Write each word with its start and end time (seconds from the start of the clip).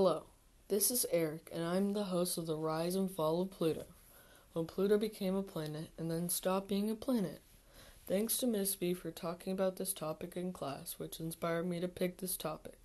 Hello, 0.00 0.26
this 0.68 0.92
is 0.92 1.06
Eric, 1.10 1.50
and 1.52 1.64
I'm 1.64 1.92
the 1.92 2.04
host 2.04 2.38
of 2.38 2.46
the 2.46 2.54
Rise 2.56 2.94
and 2.94 3.10
Fall 3.10 3.42
of 3.42 3.50
Pluto. 3.50 3.82
When 4.52 4.64
Pluto 4.64 4.96
became 4.96 5.34
a 5.34 5.42
planet 5.42 5.90
and 5.98 6.08
then 6.08 6.28
stopped 6.28 6.68
being 6.68 6.88
a 6.88 6.94
planet. 6.94 7.40
Thanks 8.06 8.36
to 8.36 8.46
Miss 8.46 8.76
B 8.76 8.94
for 8.94 9.10
talking 9.10 9.52
about 9.52 9.74
this 9.74 9.92
topic 9.92 10.36
in 10.36 10.52
class, 10.52 11.00
which 11.00 11.18
inspired 11.18 11.66
me 11.66 11.80
to 11.80 11.88
pick 11.88 12.18
this 12.18 12.36
topic. 12.36 12.78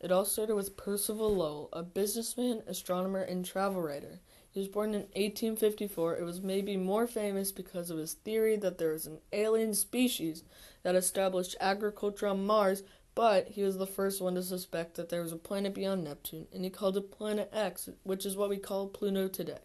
It 0.00 0.12
all 0.12 0.26
started 0.26 0.54
with 0.54 0.76
Percival 0.76 1.34
Lowell, 1.34 1.70
a 1.72 1.82
businessman, 1.82 2.62
astronomer, 2.66 3.22
and 3.22 3.42
travel 3.42 3.80
writer. 3.80 4.20
He 4.50 4.60
was 4.60 4.68
born 4.68 4.90
in 4.90 5.06
1854. 5.14 6.18
It 6.18 6.24
was 6.24 6.42
maybe 6.42 6.76
more 6.76 7.06
famous 7.06 7.52
because 7.52 7.88
of 7.88 7.96
his 7.96 8.12
theory 8.12 8.56
that 8.56 8.76
there 8.76 8.92
was 8.92 9.06
an 9.06 9.20
alien 9.32 9.72
species 9.72 10.44
that 10.82 10.94
established 10.94 11.56
agriculture 11.58 12.26
on 12.26 12.44
Mars, 12.44 12.82
but 13.14 13.48
he 13.48 13.62
was 13.62 13.78
the 13.78 13.86
first 13.86 14.20
one 14.20 14.34
to 14.34 14.42
suspect 14.42 14.94
that 14.94 15.08
there 15.08 15.22
was 15.22 15.32
a 15.32 15.36
planet 15.36 15.74
beyond 15.74 16.04
Neptune, 16.04 16.46
and 16.52 16.64
he 16.64 16.70
called 16.70 16.96
it 16.96 17.10
Planet 17.10 17.48
X, 17.52 17.88
which 18.02 18.26
is 18.26 18.36
what 18.36 18.48
we 18.48 18.56
call 18.56 18.88
Pluto 18.88 19.28
today. 19.28 19.60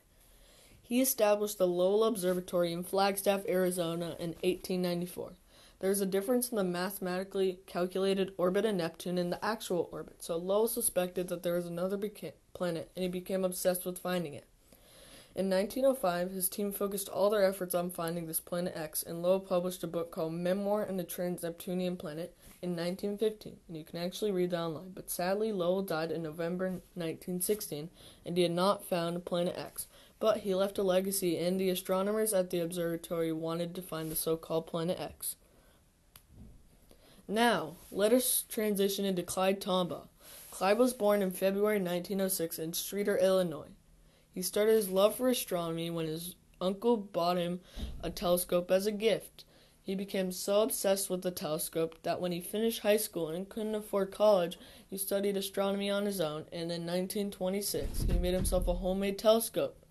He 0.81 1.02
established 1.02 1.57
the 1.57 1.67
Lowell 1.67 2.04
Observatory 2.04 2.73
in 2.73 2.84
Flagstaff, 2.84 3.45
Arizona 3.48 4.16
in 4.20 4.35
1894. 4.41 5.34
There 5.80 5.91
is 5.91 6.02
a 6.02 6.05
difference 6.05 6.49
in 6.49 6.57
the 6.57 6.63
mathematically 6.63 7.59
calculated 7.66 8.34
orbit 8.38 8.66
of 8.66 8.76
Neptune 8.76 9.17
and 9.17 9.31
the 9.31 9.43
actual 9.43 9.88
orbit, 9.91 10.21
so 10.23 10.35
Lowell 10.35 10.68
suspected 10.68 11.27
that 11.29 11.43
there 11.43 11.55
was 11.55 11.66
another 11.66 11.98
beca- 11.98 12.34
planet, 12.54 12.91
and 12.95 13.04
he 13.04 13.09
became 13.09 13.45
obsessed 13.45 13.85
with 13.85 13.98
finding 13.98 14.34
it. 14.34 14.45
In 15.39 15.49
1905, 15.49 16.31
his 16.31 16.49
team 16.49 16.73
focused 16.73 17.07
all 17.07 17.29
their 17.29 17.45
efforts 17.45 17.73
on 17.73 17.91
finding 17.91 18.27
this 18.27 18.41
planet 18.41 18.76
X, 18.76 19.04
and 19.04 19.23
Lowell 19.23 19.40
published 19.40 19.82
a 19.85 19.87
book 19.87 20.12
called 20.12 20.34
Memoir 20.34 20.85
on 20.90 20.98
the 20.98 21.05
Trans-Neptunian 21.05 21.95
Planet 21.95 22.35
in 22.62 22.71
1915, 22.71 23.55
and 23.70 23.77
you 23.77 23.85
can 23.85 23.99
actually 23.99 24.34
read 24.34 24.51
that 24.51 24.60
online. 24.60 24.91
But 24.93 25.10
sadly, 25.10 25.54
Lowell 25.54 25.82
died 25.82 26.12
in 26.12 26.23
November 26.23 26.65
1916, 26.93 27.90
and 28.26 28.35
he 28.35 28.43
had 28.43 28.51
not 28.51 28.84
found 28.84 29.23
planet 29.23 29.57
X. 29.57 29.87
But 30.20 30.40
he 30.40 30.54
left 30.54 30.77
a 30.77 30.84
legacy, 30.84 31.37
and 31.37 31.57
the 31.57 31.70
astronomers 31.70 32.34
at 32.34 32.49
the 32.49 32.60
observatory 32.60 33.32
wanted 33.32 33.73
to 33.76 33.82
find 33.82 34.12
the 34.12 34.17
so-called 34.17 34.67
planet 34.67 34.99
X. 34.99 35.37
Now, 37.29 37.77
let 37.93 38.12
us 38.12 38.43
transition 38.49 39.05
into 39.05 39.23
Clyde 39.23 39.62
Tombaugh. 39.62 40.10
Clyde 40.51 40.77
was 40.77 40.93
born 40.93 41.21
in 41.21 41.32
February 41.32 41.79
1906 41.79 42.60
in 42.60 42.73
Streator, 42.73 43.21
Illinois. 43.21 43.70
He 44.40 44.43
started 44.43 44.71
his 44.71 44.87
love 44.87 45.15
for 45.15 45.27
astronomy 45.27 45.90
when 45.90 46.07
his 46.07 46.37
uncle 46.62 46.95
bought 46.95 47.35
him 47.35 47.59
a 48.01 48.09
telescope 48.09 48.71
as 48.71 48.85
a 48.87 48.91
gift. 48.93 49.43
He 49.84 49.95
became 49.95 50.32
so 50.32 50.62
obsessed 50.62 51.09
with 51.09 51.23
the 51.23 51.29
telescope 51.29 51.98
that 52.04 52.21
when 52.21 52.32
he 52.32 52.40
finished 52.40 52.79
high 52.79 52.95
school 52.95 53.27
and 53.27 53.49
couldn't 53.49 53.76
afford 53.76 54.13
college, 54.13 54.57
he 54.90 54.98
studied 54.98 55.35
astronomy 55.35 55.90
on 55.90 56.05
his 56.05 56.21
own, 56.21 56.45
and 56.54 56.71
in 56.71 56.85
1926 56.85 58.04
he 58.04 58.13
made 58.13 58.34
himself 58.34 58.65
a 58.70 58.76
homemade 58.76 59.20
telescope. 59.20 59.85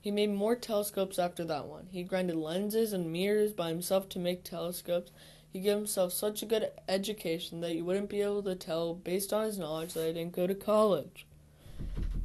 He 0.00 0.10
made 0.10 0.30
more 0.30 0.56
telescopes 0.56 1.18
after 1.18 1.44
that 1.44 1.66
one. 1.66 1.88
He 1.90 2.02
grinded 2.02 2.36
lenses 2.36 2.94
and 2.94 3.12
mirrors 3.12 3.52
by 3.52 3.68
himself 3.68 4.08
to 4.08 4.18
make 4.18 4.44
telescopes. 4.44 5.12
He 5.52 5.60
gave 5.60 5.76
himself 5.76 6.14
such 6.14 6.42
a 6.42 6.46
good 6.46 6.70
education 6.88 7.60
that 7.60 7.74
you 7.74 7.84
wouldn't 7.84 8.08
be 8.08 8.22
able 8.22 8.44
to 8.44 8.54
tell 8.54 8.94
based 8.94 9.34
on 9.34 9.44
his 9.44 9.58
knowledge 9.58 9.92
that 9.92 10.06
he 10.06 10.14
didn't 10.14 10.32
go 10.32 10.46
to 10.46 10.54
college. 10.54 11.26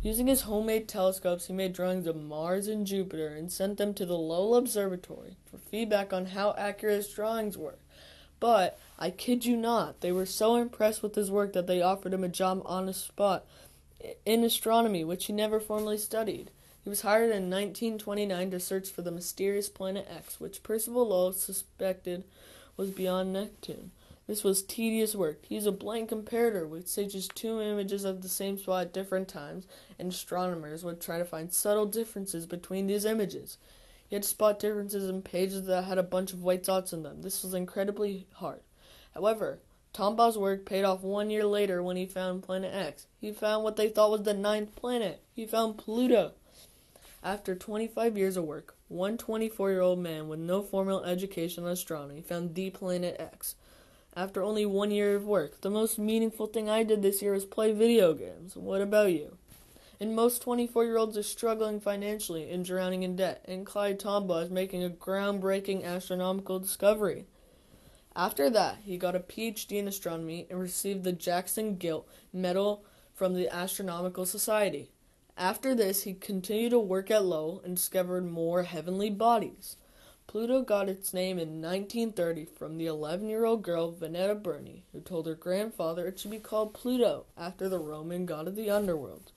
Using 0.06 0.28
his 0.28 0.42
homemade 0.42 0.88
telescopes, 0.88 1.48
he 1.48 1.54
made 1.54 1.74
drawings 1.74 2.06
of 2.06 2.16
Mars 2.16 2.68
and 2.68 2.86
Jupiter 2.86 3.30
and 3.30 3.52
sent 3.52 3.80
them 3.80 3.92
to 3.96 4.06
the 4.06 4.16
Lowell 4.16 4.56
Observatory 4.56 5.36
for 5.50 5.58
feedback 5.58 6.14
on 6.14 6.28
how 6.28 6.54
accurate 6.60 6.98
his 6.98 7.08
drawings 7.08 7.58
were. 7.58 7.80
But, 8.40 8.80
I 9.00 9.10
kid 9.10 9.48
you 9.48 9.58
not, 9.58 10.02
they 10.02 10.12
were 10.12 10.28
so 10.28 10.58
impressed 10.58 11.02
with 11.02 11.16
his 11.16 11.32
work 11.32 11.54
that 11.54 11.66
they 11.66 11.82
offered 11.82 12.14
him 12.14 12.24
a 12.24 12.30
job 12.30 12.62
on 12.66 12.86
the 12.86 12.94
spot 12.94 13.48
in 14.28 14.44
astronomy, 14.44 15.04
which 15.04 15.26
he 15.26 15.34
never 15.34 15.60
formally 15.60 15.98
studied. 15.98 16.52
He 16.84 16.90
was 16.92 17.02
hired 17.02 17.32
in 17.32 17.50
1929 17.50 18.52
to 18.52 18.60
search 18.60 18.92
for 18.92 19.02
the 19.02 19.10
mysterious 19.10 19.70
planet 19.70 20.08
X, 20.16 20.40
which 20.40 20.62
Percival 20.62 21.08
Lowell 21.08 21.34
suspected 21.34 22.26
was 22.78 22.92
beyond 22.92 23.34
Neptune. 23.34 23.90
This 24.28 24.44
was 24.44 24.64
tedious 24.64 25.14
work. 25.14 25.46
He 25.46 25.56
used 25.56 25.68
a 25.68 25.72
blink 25.72 26.10
comparator, 26.10 26.68
which 26.68 26.88
stages 26.88 27.28
two 27.28 27.62
images 27.62 28.04
of 28.06 28.22
the 28.22 28.30
same 28.30 28.58
spot 28.58 28.88
at 28.88 28.94
different 28.94 29.28
times, 29.28 29.68
and 30.00 30.12
astronomers 30.12 30.84
would 30.84 31.00
try 31.00 31.20
to 31.20 31.26
find 31.26 31.54
subtle 31.54 31.86
differences 31.86 32.48
between 32.48 32.88
these 32.88 33.06
images. 33.06 33.60
He 34.08 34.16
had 34.16 34.24
to 34.24 34.30
spot 34.30 34.60
differences 34.60 35.08
in 35.08 35.22
pages 35.22 35.68
that 35.68 35.84
had 35.84 36.00
a 36.00 36.04
bunch 36.04 36.34
of 36.34 36.44
white 36.44 36.64
dots 36.64 36.92
in 36.92 37.04
them. 37.04 37.22
This 37.22 37.44
was 37.44 37.54
incredibly 37.54 38.26
hard. 38.34 38.62
However, 39.14 39.60
Tombaugh's 39.94 40.38
work 40.38 40.66
paid 40.66 40.84
off 40.84 41.04
one 41.04 41.30
year 41.30 41.46
later 41.46 41.82
when 41.84 41.96
he 41.96 42.06
found 42.06 42.44
Planet 42.44 42.74
X. 42.74 43.08
He 43.22 43.32
found 43.32 43.64
what 43.64 43.76
they 43.76 43.90
thought 43.90 44.12
was 44.12 44.24
the 44.24 44.34
ninth 44.34 44.76
planet. 44.76 45.22
He 45.34 45.46
found 45.46 45.78
Pluto. 45.78 46.34
After 47.24 47.56
25 47.56 48.18
years 48.18 48.38
of 48.38 48.44
work, 48.44 48.76
one 48.88 49.18
24 49.18 49.72
year 49.72 49.82
old 49.82 50.00
man 50.00 50.28
with 50.28 50.40
no 50.40 50.62
formal 50.62 51.04
education 51.04 51.64
in 51.64 51.70
astronomy 51.70 52.22
found 52.22 52.56
the 52.56 52.72
planet 52.72 53.16
X 53.20 53.56
after 54.16 54.42
only 54.42 54.66
one 54.66 54.92
year 54.92 55.16
of 55.16 55.26
work. 55.26 55.62
The 55.62 55.70
most 55.70 56.00
meaningful 56.00 56.48
thing 56.48 56.70
I 56.70 56.84
did 56.84 57.02
this 57.02 57.22
year 57.22 57.34
was 57.34 57.46
play 57.46 57.74
video 57.74 58.14
games. 58.14 58.56
What 58.56 58.82
about 58.82 59.12
you? 59.12 59.38
And 60.00 60.16
most 60.16 60.42
24 60.42 60.86
year 60.86 60.98
olds 60.98 61.18
are 61.18 61.24
struggling 61.24 61.80
financially 61.80 62.50
and 62.50 62.66
drowning 62.66 63.04
in 63.04 63.16
debt, 63.16 63.44
and 63.46 63.66
Clyde 63.66 64.00
Tombaugh 64.00 64.44
is 64.44 64.50
making 64.50 64.84
a 64.84 64.90
groundbreaking 64.90 65.84
astronomical 65.84 66.60
discovery. 66.60 67.26
After 68.16 68.50
that, 68.50 68.78
he 68.84 68.98
got 68.98 69.16
a 69.16 69.20
PhD 69.20 69.74
in 69.74 69.88
astronomy 69.88 70.48
and 70.50 70.60
received 70.60 71.04
the 71.04 71.12
Jackson 71.12 71.76
Gwilt 71.78 72.06
Medal 72.32 72.86
from 73.14 73.34
the 73.34 73.54
Astronomical 73.54 74.26
Society. 74.26 74.90
After 75.38 75.76
this, 75.76 76.04
he 76.04 76.14
continued 76.14 76.70
to 76.70 76.80
work 76.80 77.12
at 77.12 77.26
Lowell 77.26 77.62
and 77.66 77.76
discovered 77.76 78.26
more 78.26 78.64
heavenly 78.64 79.10
bodies. 79.10 79.76
Pluto 80.36 80.64
got 80.64 80.90
its 80.90 81.14
name 81.14 81.40
in 81.40 81.62
1930 81.62 82.44
from 82.44 82.78
the 82.78 82.88
11 82.88 83.30
year 83.30 83.46
old 83.46 83.64
girl 83.64 83.92
Venetia 83.92 84.36
Burney, 84.36 84.84
who 84.92 85.00
told 85.00 85.28
her 85.28 85.34
grandfather 85.34 86.06
it 86.06 86.20
should 86.20 86.32
be 86.32 86.40
called 86.40 86.74
Pluto 86.74 87.26
after 87.38 87.70
the 87.70 87.80
Roman 87.80 88.26
god 88.26 88.46
of 88.46 88.58
the 88.58 88.70
underworld. 88.70 89.32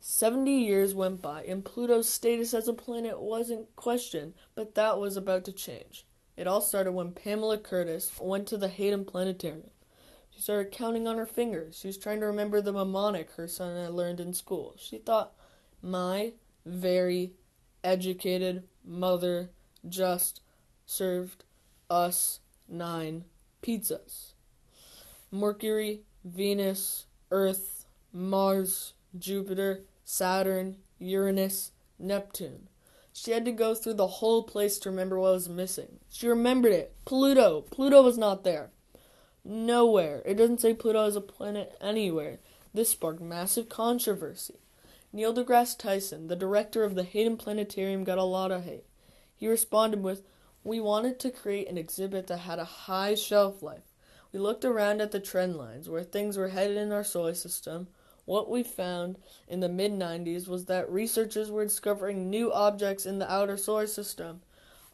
Seventy 0.00 0.64
years 0.64 0.94
went 0.94 1.20
by, 1.20 1.42
and 1.42 1.62
Pluto's 1.62 2.08
status 2.08 2.54
as 2.54 2.68
a 2.68 2.72
planet 2.72 3.20
wasn't 3.20 3.76
questioned, 3.76 4.32
but 4.54 4.74
that 4.76 4.98
was 4.98 5.18
about 5.18 5.44
to 5.44 5.52
change. 5.52 6.06
It 6.38 6.46
all 6.46 6.62
started 6.62 6.92
when 6.92 7.12
Pamela 7.12 7.58
Curtis 7.58 8.12
went 8.18 8.48
to 8.48 8.56
the 8.56 8.68
Hayden 8.68 9.04
Planetarium. 9.04 9.68
She 10.38 10.42
started 10.42 10.70
counting 10.70 11.08
on 11.08 11.18
her 11.18 11.26
fingers. 11.26 11.80
She 11.80 11.88
was 11.88 11.98
trying 11.98 12.20
to 12.20 12.26
remember 12.26 12.60
the 12.60 12.72
mnemonic 12.72 13.32
her 13.32 13.48
son 13.48 13.74
had 13.74 13.92
learned 13.92 14.20
in 14.20 14.32
school. 14.32 14.76
She 14.78 14.98
thought, 14.98 15.32
My 15.82 16.34
very 16.64 17.32
educated 17.82 18.62
mother 18.84 19.50
just 19.88 20.40
served 20.86 21.42
us 21.90 22.38
nine 22.68 23.24
pizzas. 23.62 24.34
Mercury, 25.32 26.02
Venus, 26.24 27.06
Earth, 27.32 27.86
Mars, 28.12 28.92
Jupiter, 29.18 29.80
Saturn, 30.04 30.76
Uranus, 31.00 31.72
Neptune. 31.98 32.68
She 33.12 33.32
had 33.32 33.44
to 33.44 33.50
go 33.50 33.74
through 33.74 33.94
the 33.94 34.06
whole 34.06 34.44
place 34.44 34.78
to 34.78 34.90
remember 34.90 35.18
what 35.18 35.32
was 35.32 35.48
missing. 35.48 35.98
She 36.08 36.28
remembered 36.28 36.70
it. 36.70 36.94
Pluto. 37.04 37.62
Pluto 37.62 38.04
was 38.04 38.16
not 38.16 38.44
there. 38.44 38.70
Nowhere. 39.50 40.20
It 40.26 40.34
doesn't 40.34 40.60
say 40.60 40.74
Pluto 40.74 41.06
is 41.06 41.16
a 41.16 41.22
planet 41.22 41.74
anywhere. 41.80 42.38
This 42.74 42.90
sparked 42.90 43.22
massive 43.22 43.70
controversy. 43.70 44.56
Neil 45.10 45.32
deGrasse 45.32 45.78
Tyson, 45.78 46.26
the 46.26 46.36
director 46.36 46.84
of 46.84 46.94
the 46.94 47.02
Hayden 47.02 47.38
Planetarium, 47.38 48.04
got 48.04 48.18
a 48.18 48.24
lot 48.24 48.52
of 48.52 48.64
hate. 48.64 48.84
He 49.34 49.48
responded 49.48 50.02
with, 50.02 50.20
We 50.64 50.80
wanted 50.80 51.18
to 51.20 51.30
create 51.30 51.66
an 51.66 51.78
exhibit 51.78 52.26
that 52.26 52.40
had 52.40 52.58
a 52.58 52.64
high 52.64 53.14
shelf 53.14 53.62
life. 53.62 53.94
We 54.34 54.38
looked 54.38 54.66
around 54.66 55.00
at 55.00 55.12
the 55.12 55.18
trend 55.18 55.56
lines 55.56 55.88
where 55.88 56.02
things 56.02 56.36
were 56.36 56.48
headed 56.48 56.76
in 56.76 56.92
our 56.92 57.02
solar 57.02 57.32
system. 57.32 57.88
What 58.26 58.50
we 58.50 58.62
found 58.62 59.16
in 59.48 59.60
the 59.60 59.70
mid 59.70 59.92
90s 59.92 60.46
was 60.46 60.66
that 60.66 60.92
researchers 60.92 61.50
were 61.50 61.64
discovering 61.64 62.28
new 62.28 62.52
objects 62.52 63.06
in 63.06 63.18
the 63.18 63.32
outer 63.32 63.56
solar 63.56 63.86
system. 63.86 64.42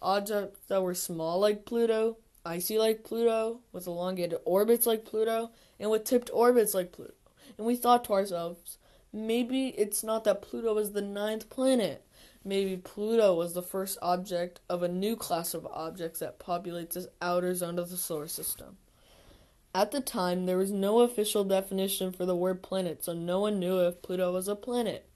Objects 0.01 0.61
that 0.69 0.85
were 0.85 0.95
small 0.95 1.41
like 1.41 1.65
Pluto, 1.65 2.19
icy 2.45 2.79
like 2.79 3.05
Pluto, 3.05 3.61
with 3.73 3.87
elongated 3.87 4.39
orbits 4.45 4.87
like 4.87 5.05
Pluto, 5.05 5.51
and 5.79 5.91
with 5.91 6.05
tipped 6.05 6.31
orbits 6.33 6.75
like 6.75 6.93
Pluto. 6.93 7.15
And 7.57 7.67
we 7.67 7.77
thought 7.77 8.05
to 8.05 8.13
ourselves, 8.13 8.79
maybe 9.13 9.69
it's 9.69 10.03
not 10.03 10.25
that 10.25 10.43
Pluto 10.43 10.77
is 10.79 10.93
the 10.93 11.03
ninth 11.03 11.49
planet. 11.51 12.05
Maybe 12.45 12.77
Pluto 12.77 13.35
was 13.35 13.55
the 13.55 13.63
first 13.63 13.97
object 14.03 14.61
of 14.69 14.83
a 14.83 14.89
new 14.89 15.17
class 15.17 15.55
of 15.55 15.67
objects 15.67 16.21
that 16.21 16.39
populates 16.39 16.93
this 16.93 17.07
outer 17.23 17.55
zone 17.55 17.79
of 17.79 17.91
the 17.91 17.97
solar 17.97 18.29
system. 18.29 18.77
At 19.75 19.91
the 19.91 20.01
time, 20.01 20.47
there 20.47 20.59
was 20.59 20.71
no 20.71 21.01
official 21.01 21.43
definition 21.43 22.13
for 22.13 22.27
the 22.27 22.37
word 22.37 22.63
planet, 22.63 23.03
so 23.05 23.13
no 23.13 23.41
one 23.41 23.59
knew 23.59 23.81
if 23.81 24.03
Pluto 24.03 24.33
was 24.33 24.47
a 24.47 24.55
planet. 24.55 25.09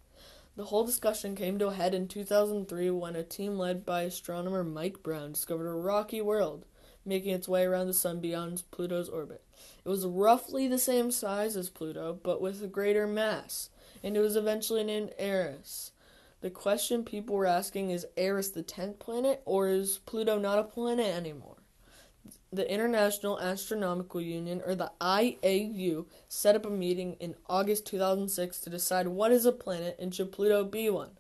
The 0.57 0.65
whole 0.65 0.85
discussion 0.85 1.37
came 1.37 1.59
to 1.61 1.69
a 1.69 1.75
head 1.75 1.95
in 1.95 2.09
2003 2.09 2.91
when 2.91 3.15
a 3.15 3.23
team 3.23 3.57
led 3.57 3.87
by 3.87 4.03
astronomer 4.03 4.65
Mike 4.65 5.05
Brown 5.05 5.33
discovered 5.33 5.69
a 5.69 5.75
rocky 5.75 6.21
world 6.21 6.65
making 7.09 7.35
its 7.35 7.49
way 7.49 7.65
around 7.65 7.87
the 7.87 7.95
sun 7.95 8.21
beyond 8.21 8.63
Pluto's 8.71 9.09
orbit. 9.09 9.43
It 9.85 9.89
was 9.89 10.07
roughly 10.07 10.69
the 10.69 10.79
same 10.79 11.11
size 11.11 11.57
as 11.57 11.71
Pluto, 11.71 12.19
but 12.23 12.41
with 12.41 12.63
a 12.63 12.67
greater 12.67 13.07
mass, 13.07 13.71
and 14.03 14.17
it 14.17 14.21
was 14.21 14.37
eventually 14.37 14.85
named 14.85 15.13
Eris. 15.19 15.93
The 16.41 16.51
question 16.51 17.03
people 17.03 17.35
were 17.35 17.47
asking 17.47 17.91
is 17.91 18.07
Eris 18.17 18.51
the 18.51 18.63
10th 18.63 18.99
planet, 18.99 19.43
or 19.45 19.69
is 19.69 19.99
Pluto 19.99 20.39
not 20.39 20.59
a 20.59 20.65
planet 20.65 21.07
anymore? 21.07 21.57
The 22.53 22.71
International 22.71 23.41
Astronomical 23.41 24.21
Union, 24.21 24.63
or 24.65 24.75
the 24.75 24.93
IAU, 25.01 26.07
set 26.29 26.55
up 26.55 26.65
a 26.65 26.71
meeting 26.71 27.17
in 27.19 27.35
August 27.49 27.87
2006 27.87 28.61
to 28.61 28.71
decide 28.71 29.09
what 29.09 29.33
is 29.33 29.47
a 29.47 29.53
planet 29.53 29.97
and 29.99 30.15
should 30.15 30.31
Pluto 30.31 30.65
be 30.65 30.89
one. 30.89 31.11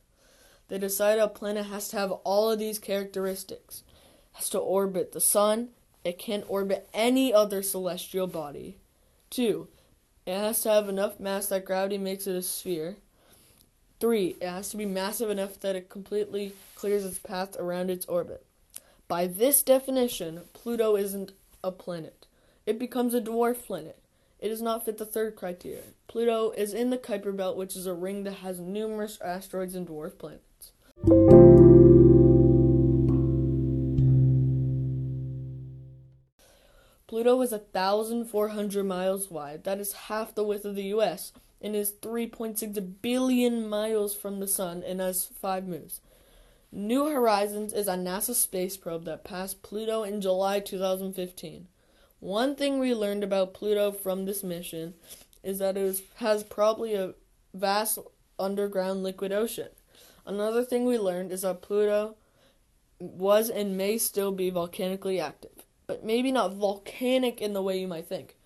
They 0.69 0.79
decided 0.79 1.23
a 1.23 1.29
planet 1.29 1.67
has 1.67 1.89
to 1.89 1.99
have 1.99 2.13
all 2.13 2.51
of 2.51 2.59
these 2.59 2.79
characteristics. 2.79 3.83
Has 4.33 4.51
to 4.51 4.59
orbit 4.59 5.13
the 5.13 5.21
sun, 5.21 5.71
it 6.05 6.19
can't 6.19 6.45
orbit 6.49 6.89
any 6.95 7.33
other 7.33 7.63
celestial 7.63 8.27
body. 8.27 8.79
2. 9.31 9.69
It 10.27 10.37
has 10.37 10.63
to 10.63 10.71
have 10.71 10.89
enough 10.89 11.19
mass 11.19 11.47
that 11.47 11.65
gravity 11.65 11.99
makes 11.99 12.27
it 12.27 12.37
a 12.37 12.43
sphere. 12.43 12.97
3. 14.01 14.37
It 14.41 14.49
has 14.49 14.71
to 14.71 14.77
be 14.77 14.87
massive 14.87 15.31
enough 15.31 15.59
that 15.61 15.77
it 15.77 15.89
completely 15.89 16.53
clears 16.75 17.05
its 17.05 17.19
path 17.19 17.57
around 17.59 17.91
its 17.91 18.07
orbit. 18.07 18.45
By 19.09 19.27
this 19.27 19.63
definition, 19.63 20.43
Pluto 20.53 20.97
isn't 20.97 21.33
a 21.65 21.73
planet. 21.73 22.27
It 22.67 22.79
becomes 22.79 23.15
a 23.15 23.21
dwarf 23.21 23.65
planet. 23.67 23.99
It 24.39 24.49
does 24.49 24.63
not 24.63 24.85
fit 24.85 24.99
the 24.99 25.07
third 25.07 25.35
criteria. 25.35 25.83
Pluto 26.07 26.51
is 26.51 26.73
in 26.73 26.91
the 26.91 26.99
Kuiper 26.99 27.37
Belt, 27.37 27.57
which 27.57 27.75
is 27.75 27.87
a 27.87 27.95
ring 27.95 28.23
that 28.25 28.35
has 28.35 28.61
numerous 28.61 29.19
asteroids 29.21 29.75
and 29.75 29.89
dwarf 29.89 30.19
planets. 30.19 30.45
Pluto 37.19 37.43
is 37.43 37.51
1,400 37.51 38.85
miles 38.85 39.29
wide. 39.29 39.65
That 39.65 39.81
is 39.81 39.93
half 40.07 40.37
the 40.37 40.45
width 40.45 40.65
of 40.65 40.77
the 40.77 40.85
U.S. 40.85 41.33
and 41.61 41.75
is 41.75 41.91
3.6 42.01 43.03
billion 43.03 43.69
miles 43.69 44.15
from 44.15 44.39
the 44.39 44.47
Sun 44.47 44.85
and 44.87 45.01
has 45.01 45.27
five 45.27 45.67
moons. 45.67 46.01
New 46.71 47.07
Horizons 47.07 47.73
is 47.73 47.89
a 47.89 47.95
NASA 47.97 48.37
space 48.37 48.77
probe 48.77 49.05
that 49.07 49.25
passed 49.25 49.65
Pluto 49.65 50.05
in 50.05 50.21
July 50.21 50.61
2015. 50.61 51.67
One 52.21 52.55
thing 52.55 52.79
we 52.79 52.95
learned 52.95 53.25
about 53.25 53.53
Pluto 53.53 53.91
from 53.91 54.25
this 54.25 54.45
mission 54.45 54.95
is 55.43 55.59
that 55.59 55.77
it 55.77 55.83
was, 55.83 56.03
has 56.19 56.45
probably 56.45 56.95
a 56.95 57.15
vast 57.53 57.99
underground 58.39 59.03
liquid 59.03 59.33
ocean. 59.33 59.71
Another 60.25 60.63
thing 60.65 60.85
we 60.85 60.97
learned 60.97 61.33
is 61.33 61.43
that 61.43 61.63
Pluto 61.63 62.15
was 63.01 63.51
and 63.51 63.77
may 63.77 63.99
still 63.99 64.31
be 64.31 64.51
volcanically 64.51 65.19
active, 65.19 65.58
but 65.99 66.07
maybe 66.07 66.31
not 66.31 66.55
volcanic 66.55 67.41
in 67.41 67.55
the 67.55 67.63
way 67.63 67.81
you 67.81 67.89
might 67.89 68.07
think. 68.07 68.37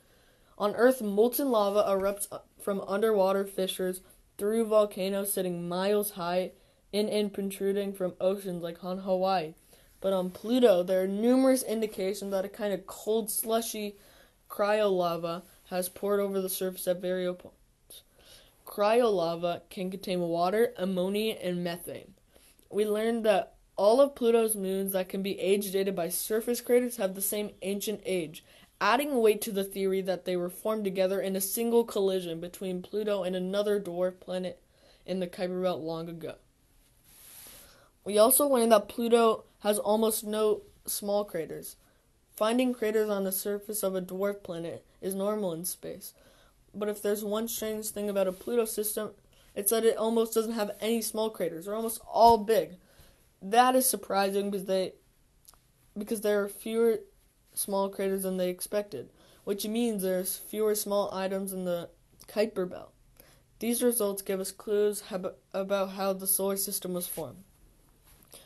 On 0.56 0.75
Earth, 0.75 1.02
molten 1.02 1.50
lava 1.50 1.84
erupts 1.87 2.26
from 2.58 2.81
underwater 2.87 3.44
fissures 3.44 4.00
through 4.38 4.64
volcanoes 4.64 5.32
sitting 5.32 5.69
miles 5.69 6.12
high 6.12 6.52
in 6.93 7.10
and 7.10 7.32
protruding 7.32 7.93
from 7.93 8.14
oceans 8.22 8.62
like 8.62 8.82
on 8.82 8.99
Hawaii. 8.99 9.52
But 10.00 10.14
on 10.14 10.31
Pluto, 10.31 10.82
there 10.82 11.02
are 11.02 11.06
numerous 11.06 11.62
indications 11.62 12.31
that 12.31 12.46
a 12.46 12.49
kind 12.49 12.72
of 12.72 12.87
cold, 12.87 13.31
slushy 13.31 13.96
cryolava 14.49 15.43
has 15.69 15.90
poured 15.90 16.20
over 16.20 16.40
the 16.40 16.49
surface 16.49 16.88
at 16.88 17.02
various 17.02 17.37
points. 17.38 18.02
Cryolava 18.66 19.60
can 19.69 19.90
contain 19.90 20.20
water, 20.20 20.72
ammonia, 20.78 21.37
and 21.43 21.62
methane. 21.62 22.14
We 22.70 22.87
learned 22.87 23.26
that 23.26 23.56
all 23.77 24.01
of 24.01 24.15
Pluto's 24.15 24.55
moons 24.55 24.93
that 24.93 25.09
can 25.09 25.23
be 25.23 25.39
age 25.41 25.73
dated 25.73 25.97
by 25.97 26.09
surface 26.09 26.61
craters 26.61 26.97
have 26.97 27.15
the 27.15 27.23
same 27.23 27.51
ancient 27.63 28.01
age, 28.05 28.45
adding 28.81 29.21
weight 29.21 29.41
to 29.43 29.53
the 29.53 29.65
theory 29.65 30.01
that 30.03 30.25
they 30.25 30.37
were 30.37 30.51
formed 30.51 30.85
together 30.85 31.21
in 31.21 31.37
a 31.37 31.41
single 31.41 31.85
collision 31.85 32.41
between 32.41 32.83
Pluto 32.83 33.23
and 33.23 33.35
another 33.35 33.81
dwarf 33.81 34.21
planet 34.21 34.61
in 35.07 35.21
the 35.21 35.27
Kuiper 35.27 35.63
Belt 35.63 35.81
long 35.81 36.09
ago. 36.09 36.35
We 38.05 38.19
also 38.19 38.47
learned 38.47 38.73
that 38.73 38.89
Pluto 38.89 39.45
has 39.61 39.79
almost 39.79 40.25
no 40.25 40.63
small 40.87 41.25
craters. 41.25 41.77
Finding 42.35 42.75
craters 42.75 43.09
on 43.09 43.25
the 43.25 43.33
surface 43.33 43.83
of 43.83 43.95
a 43.95 44.03
dwarf 44.03 44.43
planet 44.43 44.85
is 45.01 45.15
normal 45.15 45.53
in 45.53 45.65
space. 45.65 46.15
But 46.75 46.89
if 46.89 47.03
there's 47.03 47.25
one 47.25 47.49
strange 47.49 47.91
thing 47.91 48.09
about 48.09 48.27
a 48.27 48.33
Pluto 48.33 48.65
system, 48.65 49.11
it's 49.55 49.71
that 49.71 49.85
it 49.85 49.97
almost 49.97 50.35
doesn't 50.35 50.53
have 50.53 50.73
any 50.81 51.03
small 51.03 51.31
craters. 51.31 51.67
They're 51.67 51.75
almost 51.75 52.01
all 52.11 52.39
big. 52.39 52.77
That 53.43 53.75
is 53.75 53.89
surprising 53.89 54.50
because 54.50 54.67
they 54.67 54.93
because 55.99 56.21
there 56.21 56.43
are 56.43 56.49
fewer 56.49 57.00
small 57.53 57.89
craters 57.89 58.23
than 58.23 58.37
they 58.37 58.49
expected, 58.49 59.11
which 59.44 59.67
means 59.67 60.03
there's 60.03 60.37
fewer 60.37 60.75
small 60.75 61.12
items 61.12 61.53
in 61.53 61.65
the 61.65 61.91
Kuiper 62.29 62.69
belt. 62.71 62.93
These 63.59 63.83
results 63.83 64.23
give 64.23 64.41
us 64.41 64.53
clues 64.53 65.03
about 65.53 65.91
how 65.91 66.12
the 66.12 66.27
solar 66.27 66.56
system 66.56 66.94
was 66.94 67.06
formed. 67.06 67.44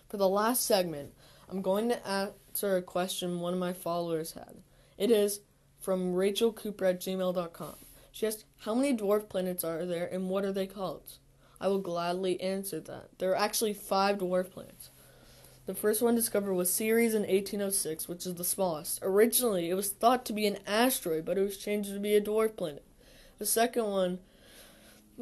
For 0.08 0.16
the 0.16 0.28
last 0.28 0.64
segment, 0.64 1.14
I'm 1.48 1.62
going 1.62 1.88
to 1.88 2.06
answer 2.06 2.76
a 2.76 2.82
question 2.82 3.40
one 3.40 3.52
of 3.52 3.60
my 3.60 3.72
followers 3.72 4.32
had. 4.32 4.56
It 4.98 5.10
is 5.10 5.40
from 5.78 6.14
Rachel 6.14 6.52
Cooper 6.52 6.86
at 6.86 7.00
gmail.com. 7.00 7.74
She 8.12 8.26
asked, 8.26 8.44
How 8.58 8.74
many 8.74 8.96
dwarf 8.96 9.28
planets 9.28 9.62
are 9.62 9.84
there 9.84 10.06
and 10.06 10.28
what 10.28 10.44
are 10.44 10.52
they 10.52 10.66
called? 10.66 11.18
I 11.60 11.68
will 11.68 11.78
gladly 11.78 12.40
answer 12.40 12.80
that. 12.80 13.08
There 13.18 13.30
are 13.32 13.36
actually 13.36 13.74
five 13.74 14.18
dwarf 14.18 14.50
planets. 14.50 14.90
The 15.66 15.74
first 15.74 16.00
one 16.00 16.14
discovered 16.14 16.54
was 16.54 16.72
Ceres 16.72 17.14
in 17.14 17.22
1806, 17.22 18.08
which 18.08 18.24
is 18.24 18.34
the 18.34 18.44
smallest. 18.44 19.00
Originally, 19.02 19.68
it 19.68 19.74
was 19.74 19.90
thought 19.90 20.24
to 20.26 20.32
be 20.32 20.46
an 20.46 20.58
asteroid, 20.66 21.24
but 21.24 21.38
it 21.38 21.42
was 21.42 21.56
changed 21.56 21.92
to 21.92 21.98
be 21.98 22.14
a 22.14 22.20
dwarf 22.20 22.56
planet. 22.56 22.84
The 23.38 23.46
second 23.46 23.84
one 23.84 24.18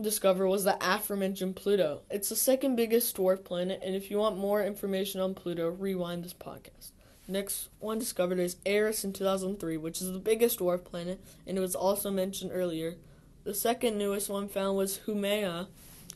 discovered 0.01 0.49
was 0.49 0.65
the 0.65 0.77
aforementioned 0.81 1.57
Pluto. 1.57 2.03
It's 2.11 2.29
the 2.29 2.37
second 2.37 2.77
biggest 2.77 3.17
dwarf 3.17 3.43
planet, 3.43 3.81
and 3.83 3.95
if 3.95 4.11
you 4.11 4.19
want 4.19 4.37
more 4.37 4.63
information 4.63 5.21
on 5.21 5.35
Pluto, 5.35 5.69
rewind 5.69 6.25
this 6.25 6.35
podcast. 6.35 6.91
Next 7.27 7.71
one 7.79 7.99
discovered 7.99 8.39
is 8.39 8.57
Eris 8.67 9.03
in 9.03 9.15
2003, 9.15 9.79
which 9.79 10.03
is 10.03 10.13
the 10.13 10.19
biggest 10.19 10.59
dwarf 10.59 10.85
planet, 10.85 11.25
and 11.47 11.57
it 11.57 11.61
was 11.63 11.75
also 11.75 12.11
mentioned 12.11 12.51
earlier. 12.53 12.97
The 13.45 13.55
second 13.55 13.97
newest 13.97 14.29
one 14.29 14.49
found 14.49 14.77
was 14.77 15.01
Haumea, 15.07 15.69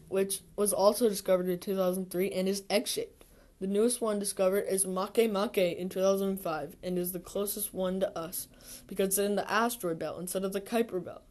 which 0.08 0.40
was 0.56 0.72
also 0.72 1.08
discovered 1.08 1.48
in 1.48 1.58
2003 1.58 2.30
and 2.30 2.48
is 2.48 2.64
egg-shaped. 2.70 3.24
The 3.60 3.66
newest 3.66 4.00
one 4.00 4.18
discovered 4.18 4.66
is 4.68 4.84
Makemake 4.84 5.76
in 5.76 5.88
2005 5.88 6.76
and 6.82 6.98
is 6.98 7.12
the 7.12 7.18
closest 7.18 7.74
one 7.74 7.98
to 8.00 8.16
us 8.16 8.46
because 8.86 9.08
it's 9.08 9.18
in 9.18 9.34
the 9.34 9.50
asteroid 9.50 9.98
belt 9.98 10.20
instead 10.20 10.44
of 10.44 10.52
the 10.52 10.60
Kuiper 10.60 11.04
belt. 11.04 11.22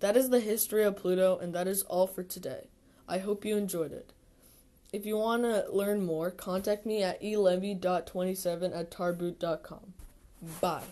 That 0.00 0.16
is 0.16 0.30
the 0.30 0.40
history 0.40 0.82
of 0.82 0.96
Pluto 0.96 1.38
and 1.38 1.54
that 1.54 1.68
is 1.68 1.82
all 1.84 2.08
for 2.08 2.24
today. 2.24 2.66
I 3.08 3.18
hope 3.18 3.44
you 3.44 3.56
enjoyed 3.56 3.92
it. 3.92 4.12
If 4.92 5.06
you 5.06 5.16
want 5.16 5.44
to 5.44 5.64
learn 5.70 6.04
more, 6.04 6.30
contact 6.30 6.84
me 6.84 7.02
at 7.02 7.22
elevy.27 7.22 8.76
at 8.76 8.90
tarboot.com. 8.90 9.94
Bye. 10.60 10.82